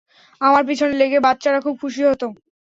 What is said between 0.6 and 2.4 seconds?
পিছনে লেগে বাচ্চারা খুব খুশি হত।